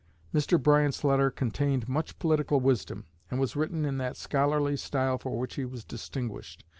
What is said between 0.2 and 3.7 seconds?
Mr. Bryant's letter contained much political wisdom, and was